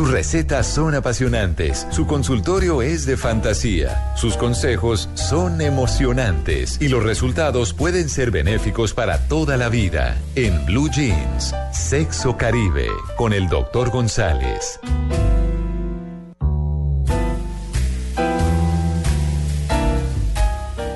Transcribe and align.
Sus 0.00 0.12
recetas 0.12 0.66
son 0.66 0.94
apasionantes, 0.94 1.86
su 1.90 2.06
consultorio 2.06 2.80
es 2.80 3.04
de 3.04 3.18
fantasía, 3.18 4.14
sus 4.16 4.34
consejos 4.38 5.10
son 5.12 5.60
emocionantes 5.60 6.80
y 6.80 6.88
los 6.88 7.02
resultados 7.02 7.74
pueden 7.74 8.08
ser 8.08 8.30
benéficos 8.30 8.94
para 8.94 9.28
toda 9.28 9.58
la 9.58 9.68
vida. 9.68 10.16
En 10.36 10.64
Blue 10.64 10.88
Jeans, 10.90 11.54
Sexo 11.70 12.38
Caribe, 12.38 12.88
con 13.18 13.34
el 13.34 13.46
doctor 13.50 13.90
González. 13.90 14.80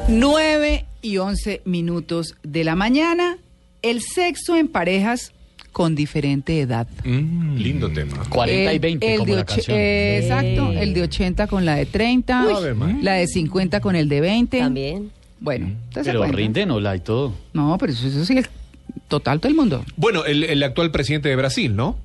9 0.08 0.86
y 1.02 1.18
11 1.18 1.60
minutos 1.66 2.36
de 2.42 2.64
la 2.64 2.74
mañana. 2.74 3.36
El 3.82 4.00
sexo 4.00 4.56
en 4.56 4.68
parejas 4.68 5.33
con 5.74 5.94
diferente 5.94 6.58
edad. 6.60 6.86
Mm, 7.04 7.56
lindo 7.56 7.90
tema. 7.92 8.22
40 8.30 8.72
y 8.72 8.76
El- 8.76 8.80
20 8.80 9.12
el 9.12 9.18
como 9.18 9.30
de 9.32 9.36
la 9.38 9.44
canción. 9.44 9.76
eh, 9.78 10.18
exacto, 10.22 10.72
el 10.72 10.94
de 10.94 11.02
80 11.02 11.46
con 11.48 11.66
la 11.66 11.74
de 11.74 11.84
30, 11.84 12.40
Ave 12.42 12.72
María. 12.74 12.98
la 13.02 13.12
de 13.14 13.26
50 13.26 13.80
con 13.80 13.94
el 13.96 14.08
de 14.08 14.20
20. 14.22 14.58
También. 14.60 15.10
Bueno, 15.40 15.72
¿usted 15.88 16.04
se 16.04 16.10
Pero 16.12 16.24
rinden 16.24 16.70
o 16.70 16.94
y 16.94 17.00
todo. 17.00 17.34
No, 17.52 17.76
pero 17.78 17.92
eso, 17.92 18.06
eso 18.06 18.24
sí 18.24 18.38
es 18.38 18.48
total 19.08 19.40
todo 19.40 19.50
el 19.50 19.56
mundo. 19.56 19.84
Bueno, 19.96 20.24
el, 20.24 20.44
el 20.44 20.62
actual 20.62 20.90
presidente 20.90 21.28
de 21.28 21.36
Brasil, 21.36 21.76
¿no? 21.76 21.98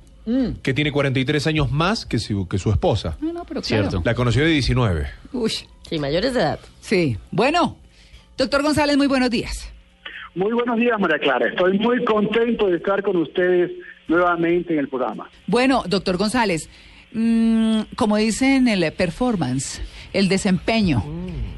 Que 0.62 0.74
tiene 0.74 0.92
43 0.92 1.46
años 1.48 1.72
más 1.72 2.04
que 2.06 2.18
su, 2.20 2.46
que 2.46 2.58
su 2.58 2.70
esposa. 2.70 3.16
No, 3.20 3.32
no, 3.32 3.44
pero 3.46 3.62
claro. 3.62 3.88
Cierto. 3.90 4.02
La 4.04 4.14
conoció 4.14 4.44
de 4.44 4.50
19. 4.50 5.06
Uy, 5.32 5.50
Sí, 5.88 5.98
mayores 5.98 6.34
de 6.34 6.40
edad. 6.40 6.58
sí. 6.80 7.16
Bueno, 7.32 7.76
doctor 8.38 8.62
González, 8.62 8.96
muy 8.96 9.06
buenos 9.08 9.30
días. 9.30 9.68
Muy 10.34 10.52
buenos 10.52 10.76
días, 10.78 10.98
María 11.00 11.18
Clara. 11.18 11.48
Estoy 11.48 11.78
muy 11.78 12.04
contento 12.04 12.68
de 12.68 12.76
estar 12.76 13.02
con 13.02 13.16
ustedes 13.16 13.72
nuevamente 14.08 14.72
en 14.74 14.80
el 14.80 14.88
programa. 14.88 15.28
Bueno, 15.46 15.82
doctor 15.88 16.16
González, 16.16 16.68
mm, 17.12 17.80
como 17.96 18.16
dicen 18.16 18.68
el 18.68 18.92
performance, 18.92 19.82
el 20.12 20.28
desempeño 20.28 21.02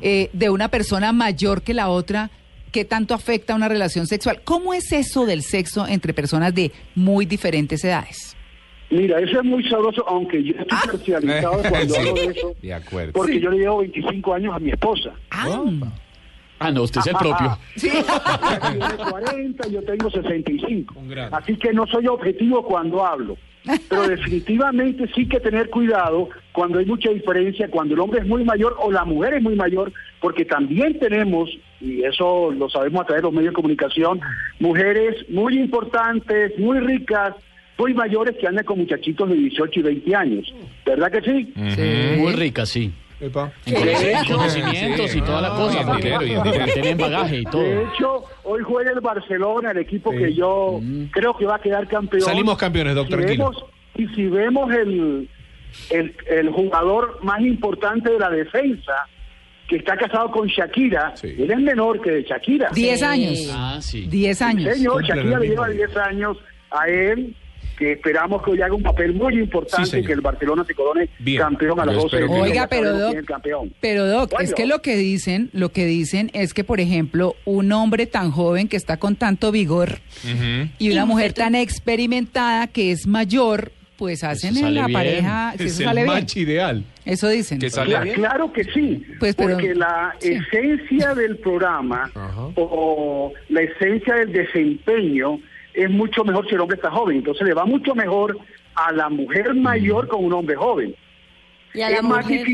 eh, 0.00 0.30
de 0.32 0.50
una 0.50 0.68
persona 0.68 1.12
mayor 1.12 1.62
que 1.62 1.74
la 1.74 1.88
otra, 1.88 2.30
¿qué 2.72 2.84
tanto 2.84 3.14
afecta 3.14 3.52
a 3.52 3.56
una 3.56 3.68
relación 3.68 4.06
sexual? 4.06 4.40
¿Cómo 4.42 4.72
es 4.74 4.90
eso 4.92 5.26
del 5.26 5.42
sexo 5.42 5.86
entre 5.86 6.12
personas 6.14 6.54
de 6.54 6.72
muy 6.94 7.24
diferentes 7.26 7.84
edades? 7.84 8.36
Mira, 8.90 9.20
eso 9.20 9.38
es 9.38 9.44
muy 9.44 9.66
sabroso, 9.70 10.04
aunque 10.08 10.42
yo 10.42 10.50
estoy 10.58 10.66
Ah. 10.70 10.82
parcializado 10.86 11.62
cuando 11.62 11.94
Sí. 11.94 12.00
hablo 12.00 12.14
de 12.14 12.24
eso, 12.26 12.54
De 12.60 12.74
acuerdo. 12.74 13.12
porque 13.12 13.34
Sí. 13.34 13.40
yo 13.40 13.50
le 13.50 13.58
llevo 13.58 13.78
25 13.78 14.34
años 14.34 14.54
a 14.54 14.58
mi 14.58 14.70
esposa. 14.70 15.12
Ah, 15.30 15.62
Ah, 16.62 16.70
no, 16.70 16.82
usted 16.82 17.00
es 17.00 17.06
el 17.08 17.16
propio. 17.16 17.58
sí. 17.76 17.88
Ella 17.88 18.70
tiene 18.70 19.10
40, 19.10 19.68
yo 19.68 19.82
tengo 19.82 20.10
65. 20.10 20.94
Un 20.96 21.08
grande. 21.08 21.36
Así 21.36 21.56
que 21.56 21.72
no 21.72 21.86
soy 21.86 22.06
objetivo 22.06 22.62
cuando 22.62 23.04
hablo. 23.04 23.36
Pero 23.88 24.08
definitivamente 24.08 25.08
sí 25.14 25.28
que 25.28 25.38
tener 25.38 25.70
cuidado 25.70 26.28
cuando 26.50 26.78
hay 26.78 26.86
mucha 26.86 27.10
diferencia, 27.10 27.68
cuando 27.70 27.94
el 27.94 28.00
hombre 28.00 28.20
es 28.20 28.26
muy 28.26 28.44
mayor 28.44 28.76
o 28.80 28.90
la 28.90 29.04
mujer 29.04 29.34
es 29.34 29.42
muy 29.42 29.54
mayor, 29.54 29.92
porque 30.20 30.44
también 30.44 30.98
tenemos, 30.98 31.48
y 31.80 32.02
eso 32.02 32.50
lo 32.50 32.68
sabemos 32.68 33.02
a 33.02 33.04
través 33.04 33.22
de 33.22 33.26
los 33.28 33.32
medios 33.32 33.52
de 33.52 33.56
comunicación, 33.56 34.20
mujeres 34.58 35.14
muy 35.28 35.58
importantes, 35.58 36.58
muy 36.58 36.80
ricas, 36.80 37.34
muy 37.78 37.94
mayores 37.94 38.36
que 38.36 38.46
andan 38.46 38.64
con 38.64 38.78
muchachitos 38.78 39.28
de 39.28 39.36
18 39.36 39.80
y 39.80 39.82
20 39.82 40.14
años. 40.16 40.54
¿Verdad 40.84 41.10
que 41.10 41.20
sí? 41.22 41.52
Sí. 41.74 42.20
Muy 42.20 42.32
rica, 42.32 42.66
sí. 42.66 42.92
Epa. 43.22 43.52
En 43.66 43.74
De 43.86 44.12
hecho- 44.12 44.36
conocimientos 44.36 45.10
Sí, 45.10 45.18
y 45.18 45.22
toda 45.22 45.40
la 45.40 45.50
cosa, 45.50 45.76
y 45.76 45.80
en 45.80 45.86
porque, 45.86 46.02
dinero, 46.04 46.26
y 46.26 46.30
en 46.32 46.36
porque 46.38 46.50
dinero. 46.58 46.72
tienen 46.74 46.98
bagaje 46.98 47.36
y 47.36 47.44
De 47.44 47.50
todo. 47.50 47.62
hecho, 47.64 48.24
hoy 48.44 48.62
juega 48.64 48.90
el 48.90 49.00
Barcelona, 49.00 49.70
el 49.70 49.78
equipo 49.78 50.10
Sí. 50.12 50.18
que 50.18 50.34
yo 50.34 50.78
Mm. 50.82 51.04
creo 51.12 51.36
que 51.36 51.46
va 51.46 51.56
a 51.56 51.60
quedar 51.60 51.86
campeón. 51.86 52.22
Salimos 52.22 52.58
campeones, 52.58 52.94
doctor 52.96 53.20
Si 53.20 53.26
vemos- 53.36 53.64
y 53.94 54.06
si 54.08 54.26
vemos 54.26 54.72
el, 54.72 55.28
el, 55.90 56.14
el 56.28 56.50
jugador 56.50 57.18
más 57.22 57.40
importante 57.40 58.10
de 58.10 58.18
la 58.18 58.28
defensa, 58.30 59.06
que 59.68 59.76
está 59.76 59.96
casado 59.96 60.30
con 60.32 60.48
Shakira, 60.48 61.12
Sí. 61.16 61.28
él 61.38 61.50
es 61.50 61.58
menor 61.58 62.00
que 62.02 62.22
Shakira. 62.24 62.70
10 62.74 62.98
Sí. 62.98 63.04
años. 63.04 63.50
Ah, 63.54 63.78
sí. 63.80 64.06
10 64.06 64.42
años. 64.42 64.76
Señor, 64.76 65.02
Shakira 65.04 65.38
le 65.38 65.48
lleva 65.48 65.68
mismo 65.68 65.84
10 65.86 65.96
años 65.96 66.36
a 66.70 66.88
él, 66.88 67.34
que 67.82 67.92
esperamos 67.92 68.42
que 68.42 68.50
hoy 68.52 68.62
haga 68.62 68.74
un 68.74 68.82
papel 68.82 69.12
muy 69.14 69.34
importante 69.38 69.98
y 69.98 70.04
que 70.04 70.12
el 70.12 70.20
Barcelona 70.20 70.64
se 70.64 70.74
corone 70.74 71.08
Bien. 71.18 71.38
campeón 71.42 71.80
a 71.80 71.84
las 71.86 71.94
Yo 71.96 72.02
12 72.02 72.16
espero 72.16 72.26
que 72.28 72.32
de 72.34 72.38
no. 72.38 72.44
Oiga, 72.44 72.66
pero 72.68 72.90
Doc, 72.92 72.98
quién 73.00 73.12
es 73.12 73.18
el 73.18 73.26
campeón. 73.26 73.74
pero 73.80 74.06
Doc, 74.06 74.30
Bueno. 74.30 74.44
es 74.44 74.54
que 74.54 74.66
lo 74.66 74.82
que 74.82 74.96
dicen, 74.96 75.50
lo 75.52 75.70
que 75.72 75.84
dicen 75.86 76.30
es 76.32 76.54
que, 76.54 76.62
por 76.64 76.78
ejemplo, 76.80 77.34
un 77.44 77.72
hombre 77.72 78.06
tan 78.06 78.30
joven 78.30 78.68
que 78.68 78.76
está 78.76 78.98
con 78.98 79.16
tanto 79.16 79.50
vigor 79.52 79.98
y 80.78 80.90
una 80.92 81.04
mujer 81.06 81.32
tan 81.32 81.54
experimentada 81.56 82.66
que 82.68 82.92
es 82.92 83.06
mayor, 83.06 83.72
pues 83.96 84.24
hacen 84.24 84.56
en 84.56 84.74
la 84.74 84.86
bien. 84.86 84.92
pareja, 84.92 85.54
si 85.58 85.64
Es 85.64 85.78
eso 85.80 85.88
el 85.90 85.94
bien. 85.96 86.06
match 86.06 86.36
ideal. 86.36 86.84
Eso 87.04 87.28
dicen. 87.28 87.58
Que 87.58 87.70
sale 87.70 87.98
bien. 88.00 88.14
Claro 88.16 88.52
que 88.52 88.64
sí, 88.64 89.04
Pues, 89.18 89.34
pero- 89.34 89.54
porque 89.54 89.74
la 89.74 90.14
sí. 90.20 90.32
esencia 90.32 91.14
del 91.14 91.36
programa 91.38 92.10
o 92.56 93.32
la 93.48 93.62
esencia 93.62 94.14
del 94.14 94.32
desempeño 94.32 95.38
es 95.74 95.90
mucho 95.90 96.24
mejor 96.24 96.48
si 96.48 96.54
el 96.54 96.60
hombre 96.60 96.76
está 96.76 96.90
joven. 96.90 97.18
Entonces 97.18 97.46
le 97.46 97.54
va 97.54 97.64
mucho 97.64 97.94
mejor 97.94 98.38
a 98.74 98.92
la 98.92 99.08
mujer 99.08 99.54
mayor 99.54 100.08
con 100.08 100.24
un 100.24 100.32
hombre 100.32 100.56
joven. 100.56 100.94
Y 101.74 101.82
a 101.82 101.90
la 101.90 101.96
Es 101.96 102.02
más 102.02 102.24
mujer. 102.24 102.46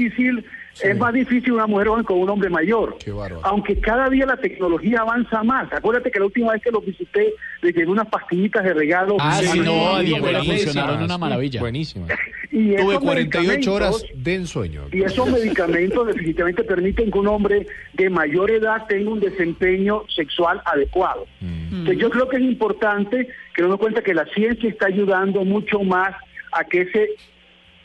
Es 0.82 0.96
más 0.96 1.12
difícil 1.12 1.52
una 1.52 1.66
mujer 1.66 1.88
joven 1.88 2.04
con 2.04 2.18
un 2.18 2.30
hombre 2.30 2.48
mayor. 2.50 2.96
Qué. 2.98 3.12
Aunque 3.42 3.80
cada 3.80 4.08
día 4.08 4.26
la 4.26 4.36
tecnología 4.36 5.00
avanza 5.00 5.42
más. 5.42 5.72
Acuérdate 5.72 6.10
que 6.10 6.18
la 6.18 6.26
última 6.26 6.52
vez 6.52 6.62
que 6.62 6.70
lo 6.70 6.80
visité 6.80 7.34
le 7.62 7.72
llevé 7.72 7.86
unas 7.90 8.06
pastillitas 8.08 8.62
de 8.64 8.74
regalo. 8.74 9.16
Ah, 9.18 9.40
sí, 9.42 9.60
no, 9.60 9.98
Diego 10.00 10.26
funcionaron 10.26 11.02
una 11.02 11.18
maravilla. 11.18 11.60
Buenísima. 11.60 12.06
Y 12.50 12.76
Tuve 12.76 12.92
esos 12.92 13.04
48 13.04 13.74
horas 13.74 14.04
de 14.14 14.34
ensueño. 14.34 14.84
y 14.90 15.02
esos 15.02 15.30
medicamentos 15.30 16.06
definitivamente 16.06 16.64
permiten 16.64 17.10
que 17.10 17.18
un 17.18 17.26
hombre 17.26 17.66
de 17.92 18.08
mayor 18.08 18.50
edad 18.50 18.86
tenga 18.88 19.10
un 19.10 19.20
desempeño 19.20 20.04
sexual 20.08 20.62
adecuado. 20.64 21.26
Mm. 21.42 21.80
Entonces 21.80 21.98
yo 21.98 22.08
creo 22.08 22.26
que 22.26 22.36
es 22.36 22.42
importante 22.42 23.28
que 23.54 23.62
nos 23.62 23.76
cuenta 23.78 24.00
que 24.00 24.14
la 24.14 24.24
ciencia 24.34 24.66
está 24.66 24.86
ayudando 24.86 25.44
mucho 25.44 25.80
más 25.80 26.14
a 26.52 26.64
que 26.64 26.80
ese 26.80 27.10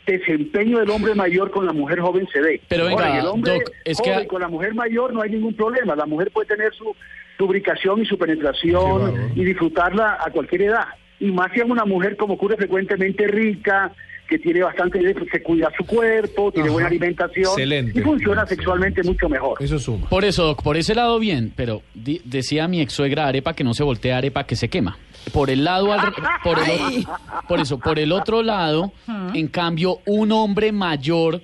desempeño 0.05 0.79
del 0.79 0.89
hombre 0.89 1.15
mayor 1.15 1.51
con 1.51 1.65
la 1.65 1.73
mujer 1.73 1.99
joven 1.99 2.27
se 2.31 2.41
dé. 2.41 2.61
Pero 2.67 2.85
venga, 2.85 3.05
Ahora, 3.07 3.19
el 3.19 3.25
hombre 3.27 3.53
Doc, 3.53 3.63
es 3.85 4.01
que- 4.01 4.11
joven 4.13 4.27
con 4.27 4.41
la 4.41 4.47
mujer 4.47 4.73
mayor 4.75 5.13
no 5.13 5.21
hay 5.21 5.29
ningún 5.31 5.53
problema. 5.55 5.95
La 5.95 6.05
mujer 6.05 6.31
puede 6.31 6.47
tener 6.47 6.73
su 6.73 6.95
lubricación 7.39 8.01
y 8.01 8.05
su 8.05 8.17
penetración 8.17 9.31
y 9.35 9.43
disfrutarla 9.43 10.17
a 10.23 10.29
cualquier 10.31 10.63
edad. 10.63 10.85
Y 11.19 11.31
más 11.31 11.51
si 11.53 11.59
es 11.61 11.65
una 11.65 11.85
mujer 11.85 12.17
como 12.17 12.33
ocurre 12.35 12.57
frecuentemente 12.57 13.27
rica, 13.27 13.91
que 14.27 14.39
tiene 14.39 14.63
bastante, 14.63 14.99
se 15.31 15.43
cuida 15.43 15.69
su 15.77 15.85
cuerpo, 15.85 16.51
tiene 16.51 16.67
Ajá. 16.69 16.73
buena 16.73 16.87
alimentación 16.87 17.45
Excelente. 17.45 17.99
y 17.99 18.01
funciona 18.01 18.45
sexualmente 18.47 19.03
mucho 19.03 19.27
mejor. 19.29 19.61
Eso 19.61 19.77
suma. 19.77 20.07
Por 20.09 20.23
eso, 20.25 20.43
Doc, 20.45 20.63
por 20.63 20.77
ese 20.77 20.95
lado 20.95 21.19
bien, 21.19 21.51
pero 21.55 21.81
di- 21.93 22.21
decía 22.23 22.67
mi 22.69 22.81
ex 22.81 22.93
suegra 22.93 23.27
arepa 23.27 23.53
que 23.53 23.63
no 23.65 23.73
se 23.73 23.83
voltea 23.83 24.17
arepa 24.17 24.45
que 24.45 24.55
se 24.55 24.69
quema. 24.69 24.97
Por 25.31 25.49
el 25.49 25.63
lado, 25.63 25.93
al 25.93 26.13
por, 26.43 26.59
el, 26.59 27.05
por 27.47 27.59
eso, 27.59 27.79
por 27.79 27.97
el 27.99 28.11
otro 28.11 28.43
lado, 28.43 28.91
en 29.33 29.47
cambio, 29.47 29.99
un 30.05 30.31
hombre 30.31 30.71
mayor, 30.71 31.41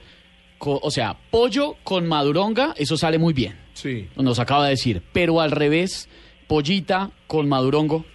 co- 0.57 0.79
o 0.83 0.91
sea, 0.91 1.15
pollo 1.31 1.75
con 1.83 2.07
maduronga, 2.07 2.73
eso 2.77 2.97
sale 2.97 3.17
muy 3.17 3.33
bien, 3.33 3.55
Sí. 3.73 4.09
nos 4.17 4.39
acaba 4.39 4.65
de 4.65 4.71
decir, 4.71 5.01
pero 5.13 5.39
al 5.39 5.51
revés, 5.51 6.09
pollita 6.47 7.11
con 7.27 7.47
madurongo, 7.47 8.05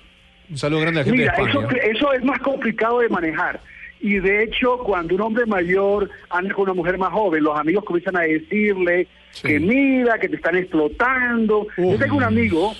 Un 0.51 0.59
saludo 0.59 0.81
grande 0.83 1.01
a 1.01 1.03
la 1.03 1.05
gente 1.07 1.19
Mira, 1.23 1.33
de 1.37 1.43
eso, 1.51 1.61
España. 1.63 1.83
eso 1.91 2.13
es 2.13 2.23
más 2.25 2.39
complicado 2.41 2.99
de 3.01 3.09
manejar. 3.09 3.61
Y 4.01 4.19
de 4.19 4.45
hecho, 4.45 4.77
cuando 4.85 5.15
un 5.15 5.23
hombre 5.23 5.47
mayor 5.47 6.11
anda 6.29 6.53
con 6.55 6.65
una 6.65 6.75
mujer 6.75 6.99
más 6.99 7.11
joven, 7.11 7.43
los 7.43 7.59
amigos 7.59 7.83
comienzan 7.85 8.17
a 8.19 8.21
decirle 8.21 9.09
Sí. 9.31 9.49
que 9.49 9.59
mira, 9.61 10.19
que 10.19 10.29
te 10.29 10.37
están 10.37 10.57
explotando. 10.57 11.67
Yo 11.79 11.99
tengo 11.99 12.17
un 12.19 12.23
amigo 12.25 12.75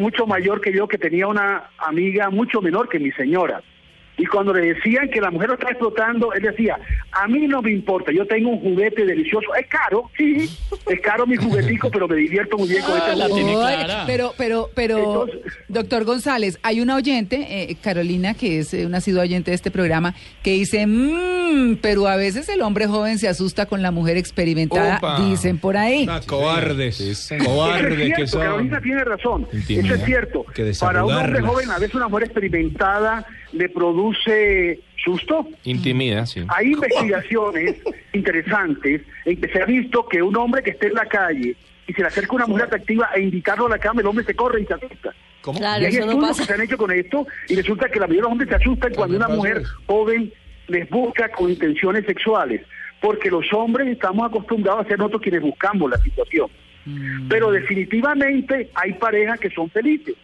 mucho 0.00 0.26
mayor 0.26 0.60
que 0.60 0.72
yo 0.72 0.88
que 0.88 0.98
tenía 0.98 1.26
una 1.26 1.70
amiga 1.78 2.30
mucho 2.30 2.60
menor 2.60 2.88
que 2.88 2.98
mi 2.98 3.12
señora. 3.12 3.62
Y 4.22 4.26
cuando 4.26 4.52
le 4.52 4.74
decían 4.74 5.08
que 5.08 5.18
la 5.20 5.30
mujer 5.30 5.48
lo 5.48 5.54
está 5.54 5.70
explotando, 5.70 6.32
él 6.34 6.42
decía, 6.42 6.78
a 7.12 7.26
mí 7.26 7.46
no 7.46 7.62
me 7.62 7.72
importa, 7.72 8.12
yo 8.12 8.26
tengo 8.26 8.50
un 8.50 8.60
juguete 8.60 9.06
delicioso. 9.06 9.54
Es 9.54 9.66
caro, 9.66 10.10
sí, 10.16 10.48
es 10.88 11.00
caro 11.00 11.26
mi 11.26 11.36
juguetico, 11.36 11.90
pero 11.90 12.06
me 12.06 12.16
divierto 12.16 12.58
muy 12.58 12.68
bien 12.68 12.82
con 12.82 12.92
Ah, 13.00 13.12
este 13.12 13.28
juguete. 13.30 13.54
clara. 13.54 14.04
pero, 14.06 14.34
pero, 14.36 14.68
pero, 14.74 14.98
Entonces- 14.98 15.52
doctor 15.68 16.04
González, 16.04 16.58
hay 16.62 16.80
una 16.82 16.96
oyente, 16.96 17.46
eh, 17.70 17.76
Carolina, 17.82 18.34
que 18.34 18.58
es 18.58 18.74
eh, 18.74 18.84
una 18.84 19.00
sido 19.00 19.22
oyente 19.22 19.52
de 19.52 19.54
este 19.54 19.70
programa, 19.70 20.14
que 20.42 20.52
dice, 20.52 20.86
mmm, 20.86 21.76
pero 21.80 22.06
a 22.06 22.16
veces 22.16 22.48
el 22.50 22.60
hombre 22.60 22.86
joven 22.86 23.18
se 23.18 23.26
asusta 23.28 23.64
con 23.66 23.80
la 23.80 23.90
mujer 23.90 24.16
experimentada, 24.18 24.98
Opa. 24.98 25.20
dicen 25.20 25.56
por 25.58 25.76
ahí. 25.78 26.06
Cobardes. 26.26 27.00
Eso 27.00 27.34
es 27.36 27.42
Cobardes 27.44 27.96
cierto, 27.96 28.16
que 28.16 28.26
son. 28.26 28.40
Carolina 28.42 28.80
tiene 28.82 29.04
razón. 29.04 29.46
Intimidad. 29.52 29.84
Eso 29.86 29.94
es 29.94 30.04
cierto. 30.04 30.44
Que 30.54 30.72
Para 30.78 31.04
un 31.04 31.12
hombre 31.14 31.40
joven, 31.40 31.70
a 31.70 31.78
veces 31.78 31.94
una 31.94 32.08
mujer 32.08 32.24
experimentada 32.26 33.26
le 33.52 33.68
produce 33.68 34.80
susto. 35.02 35.48
Intimida, 35.64 36.26
sí. 36.26 36.44
Hay 36.48 36.72
investigaciones 36.72 37.76
interesantes 38.12 39.02
en 39.24 39.40
que 39.40 39.48
se 39.48 39.62
ha 39.62 39.66
visto 39.66 40.06
que 40.06 40.22
un 40.22 40.36
hombre 40.36 40.62
que 40.62 40.70
esté 40.70 40.88
en 40.88 40.94
la 40.94 41.06
calle 41.06 41.56
y 41.86 41.92
se 41.92 42.00
le 42.02 42.08
acerca 42.08 42.34
una 42.34 42.46
mujer 42.46 42.66
atractiva 42.66 43.10
e 43.14 43.20
invitarlo 43.20 43.66
a 43.66 43.70
la 43.70 43.78
cama, 43.78 44.00
el 44.00 44.06
hombre 44.06 44.24
se 44.24 44.34
corre 44.34 44.62
y 44.62 44.66
se 44.66 44.74
asusta. 44.74 45.14
¿Cómo? 45.40 45.58
Claro, 45.58 45.82
y 45.82 45.86
hay 45.86 45.92
no 45.94 45.98
estudios 46.00 46.28
pasa. 46.28 46.42
que 46.42 46.46
se 46.46 46.54
han 46.54 46.60
hecho 46.60 46.76
con 46.76 46.90
esto 46.90 47.26
y 47.48 47.56
resulta 47.56 47.88
que 47.88 47.98
la 47.98 48.06
mayoría 48.06 48.18
de 48.18 48.22
los 48.22 48.32
hombres 48.32 48.48
se 48.48 48.54
asustan 48.56 48.94
cuando 48.94 49.16
una 49.16 49.28
mujer 49.28 49.58
eso. 49.58 49.74
joven 49.86 50.32
les 50.68 50.88
busca 50.88 51.28
con 51.30 51.50
intenciones 51.50 52.04
sexuales, 52.06 52.62
porque 53.00 53.30
los 53.30 53.52
hombres 53.52 53.88
estamos 53.88 54.28
acostumbrados 54.28 54.84
a 54.84 54.88
ser 54.88 54.98
nosotros 54.98 55.22
quienes 55.22 55.42
buscamos 55.42 55.90
la 55.90 55.98
situación. 55.98 56.48
Pero 57.28 57.50
definitivamente 57.50 58.70
hay 58.74 58.92
parejas 58.94 59.38
que 59.38 59.50
son 59.50 59.70
felices. 59.70 60.14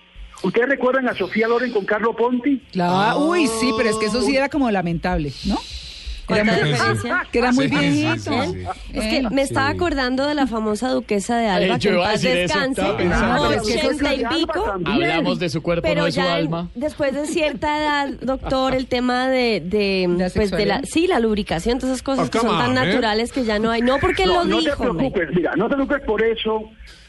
¿Ustedes 0.43 0.69
recuerdan 0.69 1.09
a 1.09 1.15
Sofía 1.15 1.49
Loren 1.49 1.73
con 1.73 1.85
Carlo 1.85 2.15
Ponti? 2.15 2.59
Claro, 2.73 3.19
uy, 3.21 3.47
sí, 3.47 3.71
pero 3.77 3.89
es 3.91 3.97
que 3.97 4.07
eso 4.07 4.21
sí 4.23 4.37
era 4.37 4.49
como 4.49 4.71
lamentable, 4.71 5.33
¿no? 5.47 5.59
Era 6.29 6.43
¿Cuánta 6.43 6.61
muy- 6.65 6.73
diferencia? 6.73 7.27
que 7.31 7.39
era 7.39 7.53
muy 7.53 7.69
Sí, 7.69 7.71
sí, 7.71 7.79
viejito. 7.79 8.33
sí, 8.43 8.53
sí. 8.53 8.67
Es 8.95 9.05
que 9.05 9.23
me 9.31 9.43
estaba 9.43 9.69
acordando 9.69 10.27
de 10.27 10.35
la 10.35 10.49
famosa 10.49 10.89
duquesa 10.91 11.39
de 11.39 11.47
Alba, 11.49 11.77
Eh, 11.77 11.79
que 11.79 11.89
en 11.89 11.97
paz 12.01 12.21
descanse. 12.23 12.83
No, 12.83 13.01
y 13.01 14.25
Alba 14.25 14.29
pico. 14.31 14.65
Hablamos 14.87 15.39
de 15.39 15.49
su 15.51 15.63
cuerpo, 15.63 15.83
Pero 15.87 16.01
no 16.01 16.07
de 16.07 16.11
su 16.13 16.17
ya 16.17 16.27
en- 16.27 16.45
alma. 16.47 16.69
después 16.75 17.15
de 17.15 17.27
cierta 17.29 17.79
edad, 17.79 18.09
doctor, 18.23 18.75
el 18.75 18.89
tema 18.89 19.29
de, 19.29 19.61
de, 19.65 20.07
¿La 20.19 20.29
pues 20.31 20.51
de 20.51 20.67
la, 20.67 20.83
sí, 20.83 21.07
la 21.07 21.21
lubricación, 21.21 21.79
todas 21.79 21.95
esas 21.95 22.03
cosas 22.03 22.27
Oh, 22.27 22.31
que 22.33 22.41
son 22.41 22.49
tan 22.59 22.71
on, 22.73 22.79
¿eh? 22.79 22.87
naturales 22.87 23.31
que 23.31 23.45
ya 23.45 23.61
no 23.61 23.71
hay. 23.71 23.83
No 23.83 23.99
porque 24.01 24.27
No, 24.27 24.35
lo 24.39 24.45
no 24.47 24.59
te 24.59 24.65
dijo. 24.65 24.83
preocupes, 24.83 25.29
mira, 25.33 25.55
no 25.55 25.69
te 25.69 25.75
preocupes 25.77 26.03
por 26.05 26.23
eso, 26.25 26.65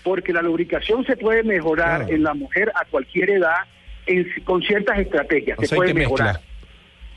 porque 0.08 0.32
la 0.32 0.42
lubricación 0.42 1.06
se 1.06 1.18
puede 1.18 1.44
mejorar 1.44 2.00
Claro. 2.00 2.14
en 2.16 2.24
la 2.24 2.34
mujer 2.34 2.72
a 2.76 2.86
cualquier 2.86 3.30
edad 3.32 3.58
en- 4.06 4.26
con 4.46 4.62
ciertas 4.62 4.98
estrategias, 5.00 5.58
se 5.62 5.76
puede 5.76 5.94
mezcla. 5.94 6.26
mejorar. 6.26 6.42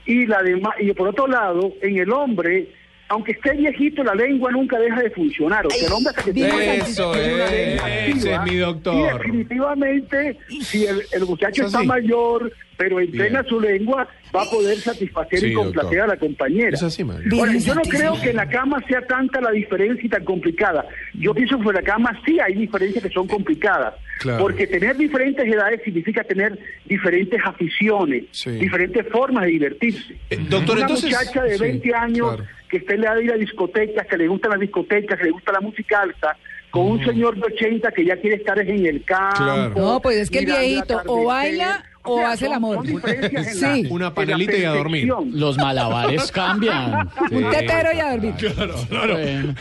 Y 0.06 0.26
la 0.26 0.38
y 0.80 0.92
por 0.92 1.06
otro 1.08 1.28
lado, 1.28 1.72
en 1.82 1.98
el 1.98 2.10
hombre, 2.12 2.66
aunque 3.10 3.32
esté 3.32 3.52
viejito, 3.56 4.02
la 4.04 4.14
lengua 4.14 4.50
nunca 4.52 4.78
deja 4.78 5.02
de 5.02 5.10
funcionar. 5.10 5.66
O 5.66 5.70
sea, 5.70 5.86
el 5.88 5.92
hombre 5.92 6.10
hasta 6.10 6.22
que 6.22 6.32
tiene 6.32 6.76
Eso 6.76 7.12
tiene 7.12 7.34
una 7.34 7.44
es, 7.46 7.52
lengua 7.52 7.88
ese 7.90 8.34
activa. 8.34 8.44
es 8.46 8.52
mi 8.52 8.58
doctor. 8.58 8.94
Y 8.96 9.18
definitivamente, 9.18 10.38
si 10.62 10.86
el, 10.86 11.02
el 11.12 11.24
muchacho 11.26 11.66
está 11.66 11.82
mayor, 11.82 12.52
pero 12.76 12.98
entrena 13.00 13.42
Bien. 13.42 13.50
su 13.50 13.60
lengua, 13.60 14.08
va 14.34 14.42
a 14.42 14.46
poder 14.50 14.78
satisfacer 14.78 15.40
Sí, 15.40 15.46
y 15.48 15.52
complacer 15.54 15.98
doctor. 15.98 16.02
a 16.10 16.14
la 16.14 16.16
compañera. 16.18 16.70
Es 16.70 16.82
así. 16.82 17.02
Ahora, 17.02 17.52
yo 17.58 17.74
no 17.74 17.82
creo 17.82 18.20
que 18.20 18.30
en 18.30 18.36
la 18.36 18.48
cama 18.48 18.82
sea 18.88 19.02
tanta 19.06 19.40
la 19.40 19.50
diferencia 19.50 20.06
y 20.06 20.08
tan 20.08 20.24
complicada. 20.24 20.86
Yo 21.14 21.34
pienso 21.34 21.58
que 21.58 21.68
en 21.68 21.74
la 21.74 21.82
cama 21.82 22.18
sí 22.24 22.38
hay 22.40 22.54
diferencias 22.54 23.02
que 23.04 23.10
son 23.10 23.26
complicadas. 23.26 23.94
Claro. 24.20 24.42
Porque 24.42 24.66
tener 24.66 24.96
diferentes 24.96 25.46
edades 25.46 25.80
significa 25.84 26.22
tener 26.24 26.58
diferentes 26.86 27.40
aficiones, 27.44 28.24
Sí. 28.30 28.50
diferentes 28.50 29.06
formas 29.08 29.44
de 29.44 29.50
divertirse. 29.50 30.14
Eh, 30.30 30.36
doctor, 30.48 30.76
Una 30.76 30.82
entonces- 30.86 31.04
muchacha 31.10 31.42
de 31.42 31.54
sí, 31.56 31.60
20 31.62 31.94
años 31.94 32.28
claro. 32.36 32.44
Que 32.70 32.78
esté 32.78 32.96
le 32.96 33.06
da 33.06 33.14
de 33.16 33.24
ir 33.24 33.32
a 33.32 33.36
discotecas, 33.36 34.06
que 34.06 34.16
le 34.16 34.28
gustan 34.28 34.52
las 34.52 34.60
discotecas, 34.60 35.18
que 35.18 35.24
le 35.24 35.30
gusta 35.32 35.52
la 35.52 35.60
música 35.60 36.00
alta, 36.02 36.36
con 36.70 36.86
un 36.86 37.04
señor 37.04 37.34
de 37.36 37.42
80 37.54 37.90
que 37.92 38.04
ya 38.04 38.16
quiere 38.16 38.36
estar 38.36 38.58
en 38.60 38.86
el 38.86 39.02
campo. 39.04 39.36
Claro. 39.44 39.72
No, 39.76 40.00
pues 40.00 40.16
es 40.18 40.30
que 40.30 40.38
el 40.40 40.46
viejito 40.46 41.02
o 41.06 41.24
baila 41.24 41.84
o 42.02 42.16
sea, 42.18 42.30
hace 42.30 42.46
el 42.46 42.52
amor. 42.54 42.86
Sí. 42.86 43.82
la- 43.82 43.88
Una 43.90 44.14
panelita 44.14 44.56
y 44.56 44.64
a 44.64 44.70
dormir. 44.70 45.12
Los 45.32 45.58
malabares 45.58 46.30
cambian. 46.32 47.10
Un 47.30 47.50
tetero 47.50 47.90
y 47.94 47.98
a 48.00 48.10
dormir. 48.12 48.34
Claro, 48.38 48.74
claro. 48.88 49.14
Bueno, 49.14 49.54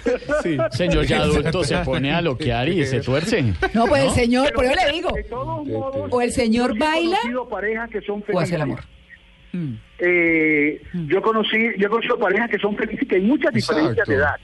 Sí. 0.43 0.57
señor 0.71 1.05
ya 1.05 1.21
adulto 1.23 1.63
se 1.63 1.77
pone 1.79 2.13
a 2.13 2.21
loquear 2.21 2.69
y 2.69 2.85
se 2.85 3.01
tuerce. 3.01 3.43
No, 3.73 3.87
pues 3.87 4.03
el 4.05 4.11
señor, 4.11 4.53
por 4.53 4.65
eso 4.65 4.75
le 4.85 4.91
digo. 4.93 5.11
De 5.13 5.23
todos 5.23 5.65
modos, 5.67 6.07
O 6.11 6.21
el 6.21 6.31
señor 6.31 6.77
baila 6.77 7.17
conocido 7.17 7.49
parejas 7.49 7.89
que 7.89 8.01
son 8.01 8.23
o 8.31 8.39
hace 8.39 8.55
el 8.55 8.61
amor. 8.61 8.79
Mm. 9.51 9.73
Eh, 9.99 10.81
yo 11.07 11.21
conocí, 11.21 11.57
yo 11.77 11.87
he 11.87 11.89
conocido 11.89 12.17
parejas 12.19 12.49
que 12.49 12.59
son 12.59 12.75
felices, 12.77 13.07
que 13.07 13.15
hay 13.15 13.21
muchas 13.21 13.53
diferencias 13.53 14.07
Exacto. 14.07 14.11
de 14.11 14.17
edad 14.17 14.35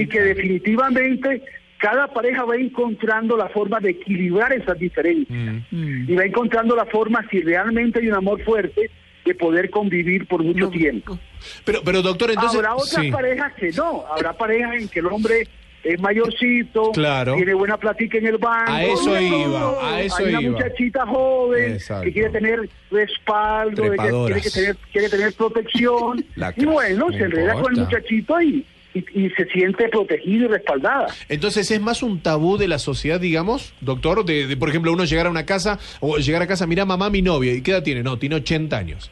y 0.00 0.06
que 0.06 0.20
definitivamente 0.20 1.42
cada 1.78 2.08
pareja 2.08 2.44
va 2.44 2.56
encontrando 2.56 3.36
la 3.36 3.48
forma 3.48 3.78
de 3.78 3.90
equilibrar 3.90 4.52
esas 4.52 4.78
diferencias 4.78 5.62
Mm. 5.70 6.10
y 6.10 6.14
va 6.14 6.24
encontrando 6.24 6.74
la 6.74 6.86
forma, 6.86 7.24
si 7.30 7.40
realmente 7.40 8.00
hay 8.00 8.08
un 8.08 8.14
amor 8.14 8.42
fuerte, 8.44 8.90
de 9.24 9.34
poder 9.34 9.68
convivir 9.70 10.26
por 10.26 10.42
mucho 10.42 10.70
tiempo. 10.70 11.18
Pero, 11.64 11.82
pero 11.84 12.00
doctor, 12.02 12.30
entonces. 12.30 12.56
Habrá 12.58 12.74
otras 12.74 13.04
sí. 13.04 13.10
parejas 13.10 13.52
que 13.54 13.70
no, 13.72 14.04
habrá 14.06 14.32
parejas 14.32 14.74
en 14.80 14.88
que 14.88 15.00
el 15.00 15.06
hombre 15.06 15.46
es 15.84 16.00
mayorcito, 16.00 16.90
Claro. 16.92 17.34
tiene 17.36 17.54
buena 17.54 17.76
plática 17.76 18.18
en 18.18 18.26
el 18.26 18.38
banco. 18.38 18.70
A 18.72 18.82
eso 18.84 19.20
iba, 19.20 19.88
a 19.94 20.00
eso 20.02 20.16
Hay 20.18 20.24
una 20.34 20.42
iba. 20.42 20.52
muchachita 20.52 21.06
joven 21.06 21.72
Exacto. 21.74 22.04
que 22.04 22.12
quiere 22.12 22.28
tener 22.30 22.68
respaldo, 22.90 23.82
de 23.84 23.90
que 23.90 23.96
quiere, 23.96 24.40
que 24.40 24.50
tener, 24.50 24.76
quiere 24.92 25.08
tener 25.08 25.32
protección. 25.34 26.24
Y 26.56 26.64
bueno, 26.64 27.06
no 27.06 27.12
se 27.12 27.24
enreda 27.24 27.54
con 27.54 27.74
el 27.74 27.80
muchachito 27.84 28.40
y, 28.40 28.64
y, 28.94 28.98
y 29.26 29.30
se 29.30 29.44
siente 29.46 29.88
protegida 29.88 30.44
y 30.46 30.48
respaldada. 30.48 31.06
Entonces 31.28 31.70
es 31.70 31.80
más 31.80 32.02
un 32.02 32.20
tabú 32.20 32.56
de 32.58 32.66
la 32.68 32.78
sociedad, 32.78 33.20
digamos, 33.20 33.72
doctor, 33.80 34.24
de, 34.24 34.46
de, 34.46 34.56
por 34.56 34.68
ejemplo, 34.68 34.92
uno 34.92 35.04
llegar 35.04 35.26
a 35.26 35.30
una 35.30 35.46
casa 35.46 35.78
o 36.00 36.16
llegar 36.18 36.42
a 36.42 36.46
casa, 36.46 36.66
mira 36.66 36.84
mamá, 36.84 37.08
mi 37.10 37.22
novia, 37.22 37.52
¿y 37.54 37.62
qué 37.62 37.70
edad 37.72 37.82
tiene? 37.82 38.02
No, 38.02 38.18
tiene 38.18 38.34
80 38.36 38.76
años. 38.76 39.10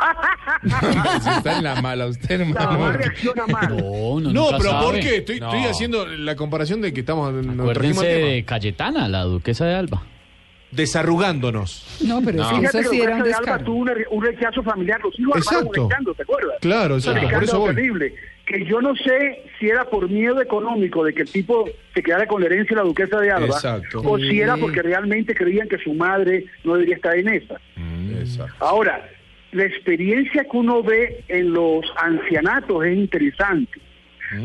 Si 1.22 1.28
está 1.30 1.58
en 1.58 1.64
la 1.64 1.80
mala 1.82 2.06
usted, 2.06 2.40
hermano. 2.40 2.92
reacciona 2.92 3.46
mal. 3.46 3.76
No, 3.76 4.20
no, 4.20 4.32
No, 4.32 4.44
nunca 4.50 4.58
pero 4.58 4.70
¿por 4.80 4.86
sabe. 4.88 5.00
qué? 5.00 5.16
Estoy, 5.16 5.40
No. 5.40 5.46
estoy 5.54 5.64
haciendo 5.70 6.06
la 6.06 6.36
comparación 6.36 6.80
de 6.80 6.92
que 6.92 7.00
estamos 7.00 7.32
nos 7.32 7.44
trajimos 7.44 7.70
Acuérdense 7.70 8.00
al 8.00 8.16
tema. 8.18 8.28
de 8.32 8.44
Cayetana, 8.44 9.08
la 9.08 9.22
duquesa 9.24 9.66
de 9.66 9.74
Alba. 9.74 10.02
Desarrugándonos. 10.70 11.86
No, 12.04 12.20
pero 12.22 12.38
No. 12.38 12.48
sí, 12.50 12.56
Fíjate 12.56 12.80
eso 12.80 12.90
que 12.90 12.96
sí 12.96 13.02
era 13.02 13.16
un 13.16 13.22
de 13.22 13.28
Alba 13.32 13.38
descaro. 13.40 13.64
tuvo 13.64 13.76
un, 13.78 13.86
re- 13.88 14.06
un 14.10 14.24
rechazo 14.24 14.62
familiar, 14.62 15.00
los 15.02 15.18
hijos 15.18 15.36
armaron 15.36 15.56
un 15.58 15.66
Exacto. 15.68 15.82
escándalo, 15.88 16.14
¿te 16.14 16.22
acuerdas? 16.22 16.56
Claro, 16.60 16.94
exacto, 16.96 17.20
por 17.20 17.28
eso 17.28 17.34
escándalo 17.44 17.60
voy. 17.60 17.74
terrible. 17.74 18.14
Que 18.44 18.64
yo 18.66 18.80
no 18.82 18.94
sé 18.96 19.42
si 19.58 19.68
era 19.68 19.84
por 19.84 20.10
miedo 20.10 20.40
económico 20.42 21.04
de 21.04 21.14
que 21.14 21.22
el 21.22 21.30
tipo 21.30 21.64
se 21.94 22.02
quedara 22.02 22.26
con 22.26 22.40
la 22.40 22.46
herencia 22.46 22.76
de 22.76 22.82
la 22.82 22.86
duquesa 22.88 23.18
de 23.20 23.30
Alba, 23.30 23.46
Exacto. 23.46 24.02
o 24.04 24.18
si 24.18 24.40
era 24.40 24.56
porque 24.56 24.82
realmente 24.82 25.34
creían 25.34 25.68
que 25.68 25.78
su 25.78 25.94
madre 25.94 26.44
no 26.64 26.74
debería 26.74 26.96
estar 26.96 27.16
en 27.16 27.28
esa. 27.28 27.54
Exacto. 28.20 28.52
Ahora, 28.58 29.08
la 29.54 29.64
experiencia 29.64 30.44
que 30.44 30.56
uno 30.56 30.82
ve 30.82 31.24
en 31.28 31.52
los 31.52 31.84
ancianatos 31.96 32.84
es 32.84 32.96
interesante. 32.96 33.80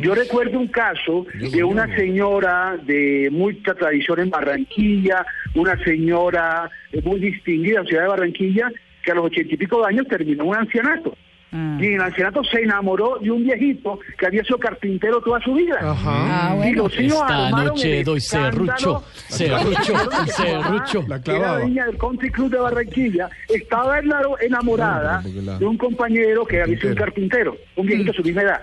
Yo 0.01 0.13
recuerdo 0.13 0.59
un 0.59 0.67
caso 0.67 1.25
de 1.33 1.63
una 1.63 1.88
señora 1.95 2.77
de 2.83 3.29
mucha 3.31 3.73
tradición 3.73 4.19
en 4.19 4.29
Barranquilla, 4.29 5.25
una 5.56 5.83
señora 5.83 6.69
muy 7.03 7.19
distinguida 7.19 7.79
en 7.79 7.83
la 7.83 7.89
ciudad 7.89 8.03
de 8.03 8.09
Barranquilla, 8.09 8.71
que 9.03 9.11
a 9.11 9.15
los 9.15 9.25
ochenta 9.25 9.51
y 9.51 9.57
pico 9.57 9.81
de 9.81 9.88
años 9.88 10.07
terminó 10.07 10.45
un 10.45 10.56
ancianato. 10.56 11.17
Ah. 11.51 11.77
Y 11.81 11.85
en 11.87 11.93
el 11.95 12.01
ancianato 12.01 12.43
se 12.43 12.61
enamoró 12.61 13.17
de 13.19 13.31
un 13.31 13.43
viejito 13.43 13.99
que 14.19 14.27
había 14.27 14.43
sido 14.43 14.59
carpintero 14.59 15.19
toda 15.21 15.39
su 15.41 15.53
vida. 15.55 15.77
Ajá. 15.81 15.95
Ah, 16.05 16.53
Y 16.53 16.57
bueno. 16.57 16.83
los 16.83 16.99
hijos 16.99 17.21
Esta 17.21 17.49
noche 17.49 18.03
doy 18.03 18.21
serrucho, 18.21 19.03
serrucho, 19.27 19.93
serrucho. 20.27 21.05
La 21.07 21.19
clavaba. 21.21 21.59
la 21.59 21.65
niña 21.65 21.85
del 21.87 21.97
Country 21.97 22.29
Club 22.31 22.51
de 22.51 22.59
Barranquilla, 22.59 23.29
estaba 23.47 23.99
enamorada 24.41 25.21
No, 25.25 25.41
la- 25.41 25.57
de 25.57 25.65
un 25.65 25.77
compañero 25.77 26.45
que 26.45 26.61
había 26.61 26.77
sido 26.77 26.89
un 26.89 26.95
Carpintero. 26.95 27.57
un 27.75 27.85
viejito 27.87 28.11
de 28.11 28.17
su 28.17 28.23
misma 28.23 28.41
edad. 28.43 28.61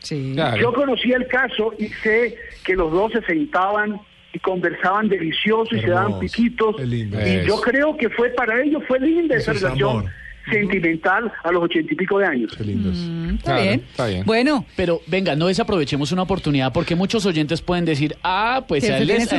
Sí. 0.00 0.32
Claro. 0.34 0.56
Yo 0.60 0.72
conocí 0.74 1.12
el 1.12 1.26
caso 1.26 1.72
y 1.78 1.86
sé 1.88 2.36
que 2.64 2.74
los 2.76 2.92
dos 2.92 3.12
se 3.12 3.22
sentaban 3.22 3.98
y 4.34 4.38
conversaban 4.40 5.08
delicioso 5.08 5.74
y 5.74 5.80
se 5.80 5.88
daban 5.88 6.18
piquitos. 6.18 6.76
Y 6.82 7.46
yo 7.46 7.60
creo 7.62 7.96
que 7.96 8.10
fue 8.10 8.28
para 8.30 8.60
ellos, 8.62 8.82
fue 8.86 9.00
linda 9.00 9.36
esa 9.36 9.52
es 9.52 9.62
relación 9.62 9.90
amor. 10.00 10.10
Sentimental 10.50 11.32
a 11.42 11.50
los 11.52 11.62
ochenta 11.64 11.92
y 11.92 11.96
pico 11.96 12.18
de 12.18 12.26
años. 12.26 12.52
Qué 12.56 12.64
lindos. 12.64 12.96
Mm, 12.96 13.30
está 13.36 13.42
Claro, 13.44 13.62
bien. 13.62 13.84
está 13.90 14.06
bien. 14.06 14.22
Bueno, 14.26 14.64
Pero 14.76 15.00
venga, 15.06 15.34
no 15.36 15.46
desaprovechemos 15.46 16.12
una 16.12 16.22
oportunidad 16.22 16.72
porque 16.72 16.94
muchos 16.94 17.24
oyentes 17.26 17.62
pueden 17.62 17.84
decir, 17.84 18.16
ah, 18.22 18.64
pues 18.66 18.88
a 18.90 18.98
él 18.98 19.06
les- 19.08 19.32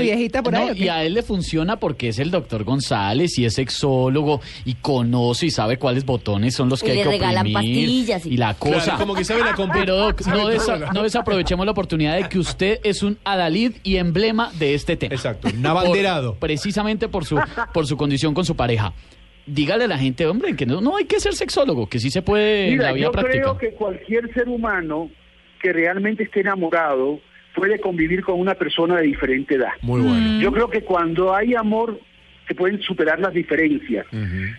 y 0.76 0.88
a 0.90 1.04
él 1.04 1.14
le 1.14 1.24
funciona 1.24 1.78
porque 1.78 2.10
es 2.10 2.20
el 2.20 2.32
doctor 2.32 2.64
González 2.64 3.38
y 3.38 3.46
es 3.46 3.54
sexólogo 3.56 4.42
y 4.66 4.76
conoce 4.76 5.48
y 5.48 5.52
sabe 5.52 5.78
cuáles 5.78 6.06
botones 6.06 6.56
son 6.56 6.70
los 6.70 6.82
Y 6.82 6.86
que 6.86 6.92
hay 6.92 6.98
le 6.98 7.04
que 7.04 7.10
regalan 7.10 7.48
oprimir 7.48 7.86
pastillas 7.86 8.26
y- 8.26 8.30
y 8.34 8.38
la 8.38 8.54
cosa. 8.56 8.82
Claro, 8.84 9.00
como 9.00 9.16
que 9.16 9.24
sabe 9.24 9.42
la 9.42 9.56
Pero 9.74 9.96
doc, 9.98 10.22
sabe 10.22 10.38
no, 10.42 10.50
desa- 10.50 10.94
no 10.94 11.04
desaprovechemos 11.04 11.66
la 11.66 11.72
oportunidad 11.72 12.16
de 12.16 12.30
que 12.30 12.40
usted 12.40 12.80
es 12.84 13.04
un 13.04 13.18
adalid 13.24 13.74
y 13.84 13.98
emblema 13.98 14.52
de 14.60 14.74
este 14.74 14.96
tema. 14.98 15.14
Exacto, 15.16 15.50
un 15.54 15.66
abanderado. 15.66 16.32
Por- 16.32 16.40
precisamente 16.40 17.08
por 17.08 17.26
su 17.26 17.40
por 17.74 17.88
su 17.88 17.98
condición 17.98 18.34
con 18.34 18.46
su 18.46 18.56
pareja. 18.56 18.94
Dígale 19.48 19.84
a 19.84 19.88
la 19.88 19.98
gente, 19.98 20.26
hombre, 20.26 20.56
que 20.56 20.66
no, 20.66 20.82
no 20.82 20.98
hay 20.98 21.06
que 21.06 21.20
ser 21.20 21.34
sexólogo, 21.34 21.88
que 21.88 22.00
sí 22.00 22.10
se 22.10 22.22
puede 22.22 22.68
en 22.68 22.74
Mira, 22.74 22.84
la 22.88 22.94
vida 22.94 23.06
yo 23.06 23.12
práctica. 23.12 23.34
creo 23.44 23.58
que 23.58 23.72
cualquier 23.72 24.34
ser 24.34 24.50
humano 24.50 25.10
que 25.62 25.72
realmente 25.72 26.24
esté 26.24 26.42
enamorado 26.42 27.20
puede 27.56 27.80
convivir 27.80 28.22
con 28.24 28.40
una 28.40 28.56
persona 28.56 28.98
de 28.98 29.04
diferente 29.08 29.56
edad. 29.56 29.70
Muy 29.82 30.02
bueno. 30.02 30.42
Yo 30.42 30.52
creo 30.52 30.70
que 30.70 30.82
cuando 30.82 31.34
hay 31.34 31.54
amor 31.56 32.00
se 32.48 32.54
pueden 32.56 32.80
superar 32.82 33.20
las 33.20 33.34
diferencias. 33.34 34.06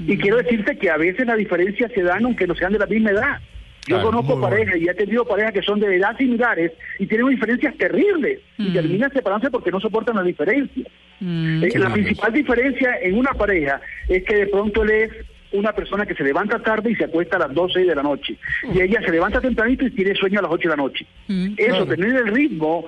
Y 0.07 0.17
quiero 0.19 0.39
decirte 0.39 0.77
que 0.79 0.91
a 0.91 0.97
veces 0.97 1.27
las 1.27 1.37
diferencias 1.37 1.93
se 1.93 2.03
dan 2.03 2.25
aunque 2.25 2.47
no 2.47 2.55
sean 2.55 2.73
de 2.73 2.79
la 2.79 2.87
misma 2.87 3.11
edad. 3.11 3.41
Yo 3.89 3.97
Claro, 3.97 4.07
conozco 4.11 4.37
bueno. 4.37 4.49
parejas 4.49 4.77
y 4.81 4.89
he 4.89 4.95
tenido 4.95 5.25
parejas 5.25 5.53
que 5.53 5.63
son 5.63 5.79
de 5.79 5.95
edad 5.95 6.17
similares 6.17 6.73
y 6.99 7.07
tienen 7.07 7.29
diferencias 7.29 7.77
terribles 7.77 8.41
y 8.59 8.73
terminan 8.73 9.13
separándose 9.13 9.51
porque 9.53 9.71
no 9.71 9.79
soportan 9.79 10.17
las 10.17 10.25
diferencias. 10.25 10.89
Mm, 11.21 11.65
Eh, 11.65 11.79
la 11.79 11.93
principal 11.93 12.33
diferencia 12.33 12.99
en 13.03 13.17
una 13.19 13.33
pareja 13.33 13.81
es 14.09 14.25
que 14.25 14.35
de 14.37 14.47
pronto 14.49 14.83
él 14.83 14.91
es 14.91 15.11
una 15.53 15.73
persona 15.73 16.05
que 16.05 16.15
se 16.15 16.25
levanta 16.25 16.59
tarde 16.59 16.91
y 16.91 16.97
se 16.97 17.05
acuesta 17.05 17.37
a 17.37 17.41
las 17.41 17.55
12 17.55 17.81
de 17.81 17.95
la 17.95 18.03
noche. 18.03 18.37
Y 18.75 18.81
ella 18.81 19.01
se 19.05 19.11
levanta 19.11 19.41
tempranito 19.41 19.87
y 19.87 19.91
tiene 19.91 20.15
sueño 20.15 20.41
a 20.41 20.43
las 20.43 20.51
8 20.53 20.69
de 20.69 20.77
la 20.77 20.83
noche. 20.83 21.07
Mm, 21.29 21.55
Eso, 21.57 21.87
tener 21.87 22.17
el 22.17 22.27
ritmo 22.29 22.87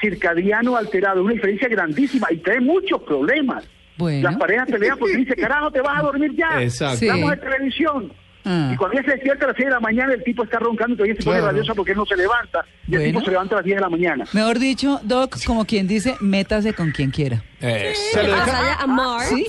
circadiano 0.00 0.76
alterado, 0.76 1.20
es 1.20 1.24
una 1.24 1.34
diferencia 1.34 1.68
grandísima 1.68 2.26
y 2.30 2.38
trae 2.38 2.60
muchos 2.60 3.02
problemas. 3.02 3.68
Bueno. 3.96 4.30
Las 4.30 4.36
parejas 4.38 4.70
pelean 4.70 4.98
porque 4.98 5.16
dice, 5.16 5.36
carajo, 5.36 5.70
te 5.70 5.80
vas 5.80 5.98
a 5.98 6.02
dormir 6.02 6.34
ya. 6.34 6.62
Exacto. 6.62 6.98
Sí. 6.98 7.06
Estamos 7.06 7.32
en 7.32 7.40
televisión. 7.40 8.12
Ah. 8.52 8.70
Y 8.72 8.76
cuando 8.76 8.98
ella 8.98 9.06
se 9.06 9.12
despierta 9.14 9.44
a 9.44 9.48
las 9.48 9.56
6 9.56 9.66
de 9.66 9.72
la 9.74 9.80
mañana, 9.80 10.12
el 10.12 10.24
tipo 10.24 10.42
está 10.42 10.58
roncando 10.58 10.94
y 10.94 10.96
todavía 10.96 11.14
se 11.16 11.22
pone 11.22 11.36
Claro. 11.38 11.46
rabioso 11.52 11.74
porque 11.76 11.92
él 11.92 11.98
no 11.98 12.06
se 12.06 12.16
levanta. 12.16 12.64
Y 12.88 12.94
el 12.94 12.98
Bueno. 12.98 13.04
tipo 13.12 13.24
se 13.26 13.30
levanta 13.30 13.54
a 13.54 13.58
las 13.58 13.64
10 13.64 13.76
de 13.76 13.80
la 13.82 13.88
mañana. 13.88 14.24
Mejor 14.32 14.58
dicho, 14.58 15.00
Doc, 15.04 15.36
como 15.46 15.64
quien 15.66 15.86
dice, 15.86 16.16
métase 16.20 16.72
con 16.74 16.90
quien 16.90 17.10
quiera. 17.10 17.42
O 17.58 17.60
sea, 17.62 18.22
lo, 18.24 18.32
O 18.32 18.34
deja- 18.36 18.46
sea, 18.46 18.74
amar. 18.80 19.20
¿Sí? 19.26 19.46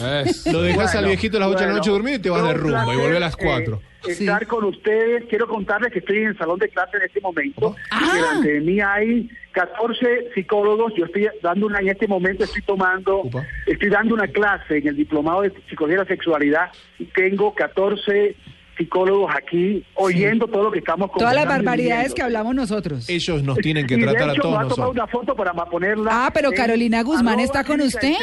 Lo 0.51 0.61
dejas 0.61 0.91
al 0.91 1.01
Bueno, 1.01 1.07
viejito 1.07 1.37
a 1.37 1.39
las 1.39 1.49
8 1.49 1.59
de 1.59 1.65
la 1.65 1.71
bueno, 1.71 1.77
noche 1.77 1.89
dormido 1.91 2.17
y 2.17 2.21
te 2.21 2.29
vas 2.29 2.43
de 2.43 2.53
rumba 2.53 2.69
y 2.81 2.83
placer, 2.83 2.97
vuelve 3.01 3.17
a 3.17 3.19
las 3.21 3.33
eh, 3.33 3.37
4. 3.41 3.81
estar 4.07 4.39
Sí. 4.39 4.45
con 4.45 4.63
ustedes. 4.65 5.23
Quiero 5.29 5.47
contarles 5.47 5.93
que 5.93 5.99
estoy 5.99 6.17
en 6.19 6.27
el 6.27 6.37
salón 6.37 6.59
de 6.59 6.67
clase 6.69 6.97
en 6.97 7.03
este 7.03 7.21
momento. 7.21 7.75
Ah. 7.89 8.01
Y 8.03 8.15
delante 8.17 8.53
de 8.53 8.59
mí 8.61 8.79
hay 8.81 9.29
14 9.53 10.29
psicólogos. 10.35 10.93
Yo 10.97 11.05
estoy 11.05 11.27
dando 11.41 11.67
una, 11.67 11.79
en 11.79 11.89
este 11.89 12.07
momento 12.07 12.43
estoy 12.43 12.61
tomando, 12.63 13.21
Upa. 13.23 13.45
estoy 13.67 13.89
dando 13.89 14.13
una 14.15 14.27
clase 14.27 14.77
en 14.77 14.87
el 14.87 14.95
diplomado 14.95 15.41
de 15.43 15.51
psicología 15.69 15.97
de 15.99 16.03
la 16.03 16.07
sexualidad 16.07 16.71
y 16.99 17.05
tengo 17.05 17.53
14 17.53 18.35
psicólogos 18.77 19.31
aquí 19.35 19.83
oyendo 19.95 20.47
todo 20.47 20.63
lo 20.63 20.71
que 20.71 20.79
estamos 20.79 21.11
Todas 21.17 21.35
las 21.35 21.45
barbaridades 21.45 21.97
viviendo. 21.97 22.15
que 22.15 22.21
hablamos 22.23 22.55
nosotros. 22.55 23.09
Ellos 23.09 23.43
nos 23.43 23.57
tienen 23.59 23.85
que 23.87 23.95
Y 23.95 23.97
de 23.97 24.03
tratar 24.07 24.29
a 24.29 24.33
hecho, 24.33 24.41
todos 24.41 24.57
me 24.57 24.63
voy 24.63 24.65
a 24.65 24.69
tomar 24.69 24.87
nosotros. 24.87 24.95
una 24.95 25.07
foto 25.07 25.35
para 25.35 25.53
ponerla. 25.65 26.09
Ah, 26.13 26.31
pero 26.33 26.51
Carolina 26.51 27.03
Guzmán 27.03 27.39
está 27.39 27.63
con 27.63 27.81
usted. 27.81 28.13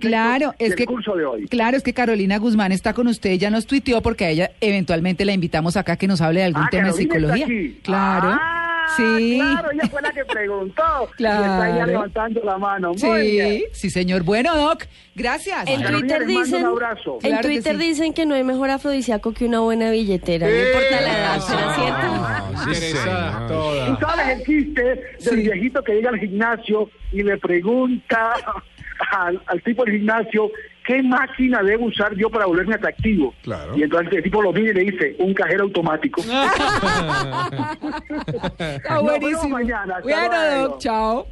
claro, 0.00 0.54
es 0.58 0.74
que 0.74 0.86
curso 0.86 1.14
de 1.14 1.24
hoy. 1.24 1.46
claro, 1.48 1.76
es 1.76 1.82
que 1.82 1.92
Carolina 1.94 2.38
Guzmán 2.38 2.72
está 2.72 2.92
con 2.94 3.06
usted, 3.06 3.30
ella 3.30 3.50
nos 3.50 3.66
tuiteó 3.66 4.02
porque 4.02 4.24
a 4.24 4.30
ella 4.30 4.50
eventualmente 4.60 5.24
la 5.24 5.32
invitamos 5.32 5.76
acá 5.76 5.96
que 5.96 6.06
nos 6.06 6.20
hable 6.20 6.40
de 6.40 6.46
algún 6.46 6.62
Ah, 6.62 6.68
tema 6.70 6.92
de 6.92 7.06
Carolina 7.08 7.34
psicología. 7.36 7.44
aquí. 7.46 7.80
Claro. 7.82 8.28
Ah, 8.40 8.65
sí. 8.96 9.38
Claro, 9.40 9.70
ella 9.72 9.88
fue 9.90 10.02
la 10.02 10.10
que 10.12 10.24
preguntó. 10.24 10.82
Claro. 11.16 11.42
Y 11.46 11.48
está 11.48 11.76
ya 11.78 11.86
levantando 11.86 12.40
la 12.44 12.58
mano. 12.58 12.90
Muy 12.90 12.98
Sí, 12.98 13.30
bien. 13.32 13.62
sí, 13.72 13.90
señor. 13.90 14.22
Bueno, 14.22 14.56
Doc, 14.56 14.84
gracias. 15.14 15.66
En 15.66 15.82
Carolina, 15.82 16.16
Twitter 16.18 16.26
dicen, 16.26 16.60
un 16.66 16.72
abrazo. 16.72 17.14
en 17.22 17.30
Claro 17.30 17.42
que 17.42 17.48
Twitter 17.54 17.76
sí. 17.76 17.82
dicen 17.88 18.12
que 18.14 18.26
no 18.26 18.34
hay 18.34 18.44
mejor 18.44 18.70
afrodisíaco 18.70 19.32
que 19.32 19.44
una 19.44 19.60
buena 19.60 19.90
billetera. 19.90 20.46
No 20.48 20.54
importa 20.56 21.00
la 21.00 21.18
edad, 21.18 21.40
¿será 21.40 21.74
cierto? 21.74 21.96
Ah, 22.02 22.64
sí, 22.64 22.74
señor. 22.74 23.46
todas. 23.48 23.98
¿Tú 23.98 24.06
sabes 24.06 24.28
el 24.38 24.44
chiste 24.44 24.82
del 24.82 25.04
Sí. 25.18 25.36
viejito 25.36 25.82
que 25.82 25.92
llega 25.94 26.10
al 26.10 26.18
gimnasio 26.18 26.90
y 27.12 27.22
le 27.22 27.36
pregunta 27.38 28.34
al, 29.12 29.42
al 29.46 29.62
tipo 29.62 29.84
del 29.84 29.94
gimnasio 29.96 30.50
qué 30.86 31.02
máquina 31.02 31.62
debo 31.62 31.86
usar 31.86 32.14
yo 32.14 32.30
para 32.30 32.46
volverme 32.46 32.74
atractivo? 32.76 33.34
Claro. 33.42 33.76
Y 33.76 33.82
entonces 33.82 34.12
el 34.14 34.22
tipo 34.22 34.40
lo 34.42 34.52
mira 34.52 34.70
y 34.70 34.74
le 34.74 34.84
dice, 34.92 35.16
un 35.18 35.34
cajero 35.34 35.64
automático. 35.64 36.20
Está 36.20 36.38
Nos 38.94 39.00
vemos 39.04 39.20
buenísimo. 39.20 39.48
mañana. 39.48 39.96
Hasta 39.96 40.02
Bueno, 40.02 40.28
luego. 40.28 40.68
Doc, 40.68 40.78
chao. 40.80 41.26